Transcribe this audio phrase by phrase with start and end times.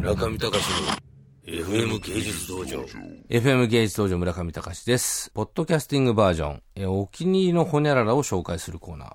[0.00, 2.82] 村上隆の FM 芸術道場
[3.28, 5.30] FM 芸術道場村上隆です。
[5.32, 9.12] ポッドキャスティングバージョン、えお気に入りのホニャララを紹介するコーナー。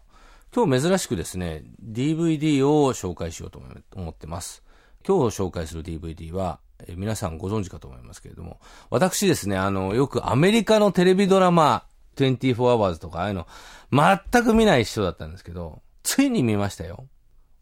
[0.56, 3.60] 今日珍しくですね、DVD を紹介しようと
[3.96, 4.62] 思ってます。
[5.04, 8.60] 今日紹介する DVD は、え皆さんご存知かと思いますけれども、
[8.92, 13.48] 私ですね、あの、よくアメリカのテレビドラマ、24 hours とか、ああいうの、
[13.92, 17.08] 全く見ない人だったんですけど、ついに見ましたよ。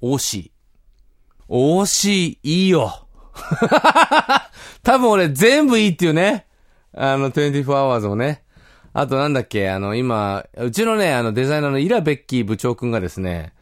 [0.01, 0.51] OC。
[1.47, 3.07] OC、いいよ。
[4.83, 6.45] 多分俺全部いいっていうね。
[6.95, 8.43] あの、24 hours もね。
[8.93, 13.53] あとなんだっけ、あの、今、うちのね、あの、デザイナーのイラ・ベッキー部長くんがですね、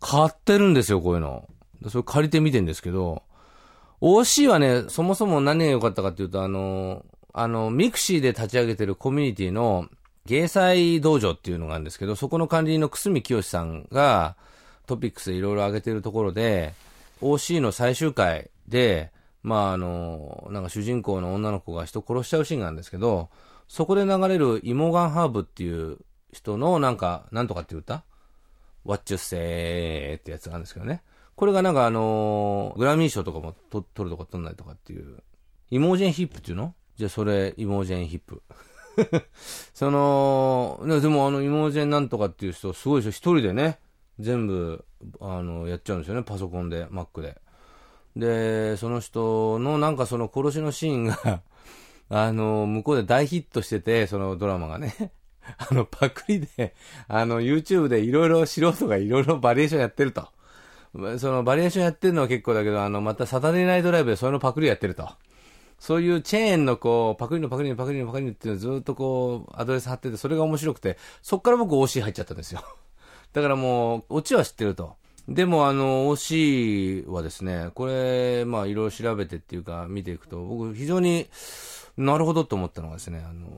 [0.00, 1.48] 買ってるんですよ、こういうの。
[1.88, 3.22] それ借りてみてんですけど、
[4.02, 9.86] OC はね、そもそも何が良かったかっていうと、あの、あの、ミクシーで立ち上げてるコミュニティの、
[10.26, 14.36] 芸祭道場っていうのがあるんですけど、そこの管理人の久住清さんが、
[14.86, 16.74] トピックスでいろいろ上げてるところで、
[17.20, 19.10] OC の最終回で、
[19.44, 23.28] まああの、なんか主人公の女の子が人殺しちゃうシーンがあるんですけど、
[23.68, 25.98] そこで流れるイモガンハーブっていう
[26.32, 28.04] 人のなんか、なんとかっていう歌
[28.84, 31.02] ?What you say ってやつがあるんですけどね。
[31.36, 35.22] これがなんかあのグラミー賞とかもと取るとか取んないとかっていう。
[35.70, 36.74] イモージェンヒップっていうの？
[36.96, 38.42] じゃあそれ、イモージェンヒップ。
[39.74, 43.10] その、でもあの、イモージェンなんとかっていう人、すごいでしょ。
[43.10, 43.80] 一人でね、
[44.20, 44.84] 全部、
[45.20, 46.22] あの、やっちゃうんですよね。
[46.22, 47.40] パソコンで、Mac で。
[48.16, 51.42] で、その人のなんかその殺しのシーンが、
[52.10, 55.12] あの、向こうで大ヒットしてて、そのドラマがね。
[55.58, 56.74] あの、パクリで、
[57.08, 60.28] あの、YouTube でいろいろ素人がいろいろバリエーションやってると。
[61.18, 65.08] そのバリエーションやってるのは結構だけど、あの、またサタデーナイトライブでそれのパクリやってると。
[65.78, 72.62] そういうチェーンのこう、パクリのパクリのパクリのパクリのっていうのをずっとこう、アドレス貼ってて、それが面白くて、そっから僕 OC 入っちゃったんですよ。
[73.32, 74.96] だからもう、オチは知ってると。
[75.28, 81.28] でもあの、OC はですね、これ、まあいろいろ調べてっていうか見ていくと、僕非常に
[81.96, 83.48] なるほどと思ったのがですね、あの、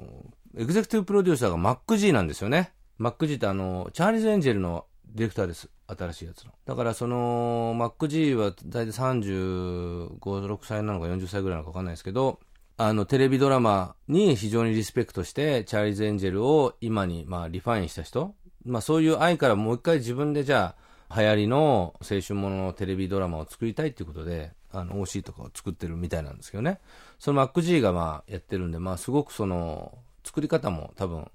[0.57, 2.73] エグゼクティブプロデューサーが MacG なんですよね。
[3.01, 5.69] MacG ってあの、チャーリーズ・エンジェルのディレクターです。
[5.89, 6.53] 新しいやつの。
[6.67, 12.39] だからその、MacG は大体35、6歳なのか40歳ぐらいなのかわかんないですけど、
[12.79, 18.35] あの、テレビドラマに非常にリスペクトして、チャーリーズ・エンジェルを今に、まあ、リファインした人。
[18.65, 26.81] まあ、そういう愛からもう一回自分でじゃあ、流行りの青春もののテレビドラマを作りたいっていうことで、あの、OC とかを作ってるみたいなんですけどね。
[27.19, 31.31] その MacG がまあ、やってるんで、まあ、すごくその、作り方も多分、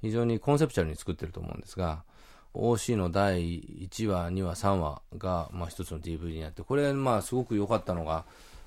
[0.00, 2.04] 非常にコンセプチュアルに作ってると思うんですが、
[2.54, 8.24] OC の第1話、2話、3話が、まあ、一つの DVD になって、これ、まあ、すごく良かったのが、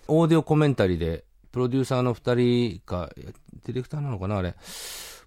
[0.07, 4.55] オーディオコメンタリーで、プロデューサーの2人か、ディレクターなのかな、あれ、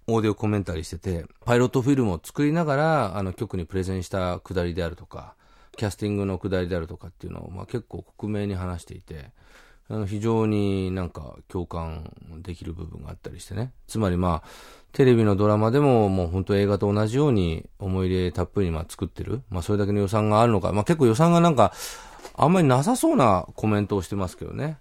[0.06, 5.34] オーディオコメンタリーしてて、パイロットフィルムを作りながら、あの、曲にプレゼンしたくだりであるとか、
[5.76, 9.31] キャスティングのくだりであるとかっていうのを、まあ、結構克明に話していて、
[9.88, 12.10] あの非常になんか共感
[12.42, 13.72] できる部分があったりしてね。
[13.87, 14.48] つまりまあ、
[14.92, 19.42] テレビのドラマでももう本当映画と同じように思い入れたっぷりまあ作ってる。
[19.50, 20.72] まあそれだけの予算があるのか。
[20.72, 21.72] まあ結構予算がなんか、
[22.34, 24.78] あんまりなさそうなコメントをしてますけどね。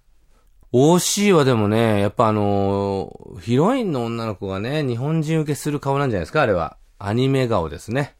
[0.74, 6.78] OC はでもね、やっぱあのーヒロインの女の子がね、日本人受けする顔なんじゃないですか、あれは。
[6.98, 8.16] アニメ顔ですね。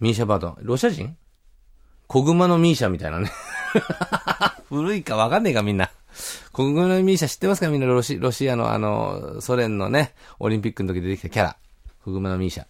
[0.00, 0.56] ミーシャバートン。
[0.62, 1.16] ロシア人？
[2.08, 3.30] 小熊のミーシャみたいなね。
[4.68, 5.88] 古いかわかんねえかみんな。
[6.52, 7.86] 小熊のミーシャ知ってますかみんな？
[7.86, 11.56] ロシロシアのあの、ソ連のね、オリンピックの時出てきたキャラ。
[12.04, 12.64] 小熊のミーシャ。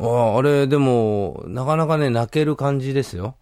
[0.00, 3.36] ああ、あれ、でも、なかなかね、泣ける感じですよ。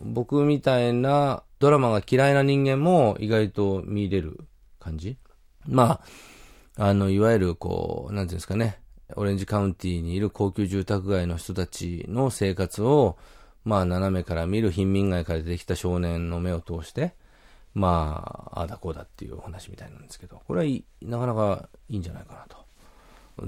[0.00, 4.40] 僕みたいなドラマが嫌いな人間も意外と見れる
[4.78, 5.18] 感じ？
[5.68, 6.00] ま
[6.78, 8.80] あ、あの、いわゆるこう、なんていうんですかね、
[9.14, 13.18] オレンジカウンティにいる高級住宅街の人たちの生活を、
[13.64, 17.14] まあ、斜めから見る貧民街から出てきた少年の目を通して、
[17.74, 22.56] まあ、ああだこうだっていうお話みたいなんですけど、これはいいなかなかいいんじゃないかなと。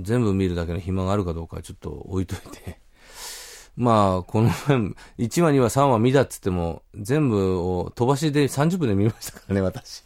[0.03, 2.79] 全部見るだけの暇があるかどうかはちょっと置いといて。
[3.77, 4.77] まあ、この前、
[5.19, 10.03] 1話、2話、3話見たっつっても、全部を飛ばしで30分で見ましたからね、私。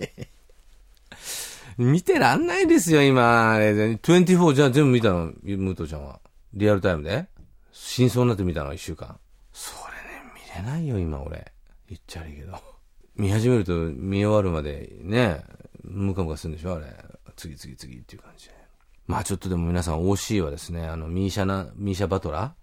[1.76, 3.52] 見てらんないですよ、今。
[3.52, 6.20] あれ24じゃあ全部見たの、ムートちゃんは。
[6.54, 7.26] リアルタイムで？
[7.72, 9.18] 真相になって見たの、1週間。
[9.52, 11.52] それね、見れないよ、今、俺。
[11.88, 12.56] 言っちゃ悪いけど。
[13.16, 15.42] 見始めると見終わるまでね、
[15.82, 16.86] ムカムカするんでしょあれ。
[17.36, 18.54] 次々次っていう感じで。
[19.06, 22.54] まあちょっとでも皆さん OC はですね、あの、ミーシャな、ミーシャバトラ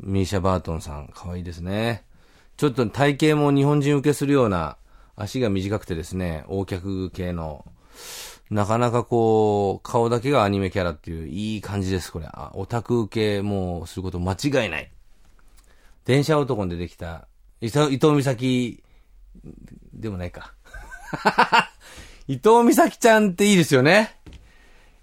[0.00, 2.04] ミーシャバートンさん、可愛いですね。
[2.56, 4.76] ちょっと体型も日本人受けするような、
[5.16, 7.64] 足が短くてですね、横脚系の、
[8.50, 12.26] なかなかこう、顔だけがアニメキャラっていう、いい感じです、これ。
[12.26, 14.90] あオタク受けもうすること間違いない。
[16.04, 17.28] 電車男に出てきた、
[17.60, 18.82] 伊藤伊藤美咲
[19.94, 20.52] でもないか。
[22.28, 24.16] 伊藤美咲ちゃんっていいですよね。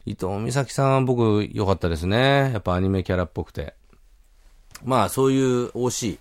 [0.05, 2.51] 伊藤美咲さんは僕良かったですね。
[2.53, 3.75] やっぱアニメキャラっぽくて。
[4.83, 6.19] まあそういう OC、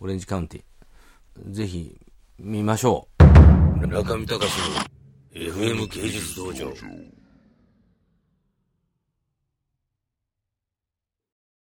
[0.00, 1.52] オレンジカウンティ。
[1.52, 1.96] ぜひ
[2.38, 3.86] 見ましょう。
[3.86, 4.50] 中見隆
[5.34, 6.72] の FM 芸術道場。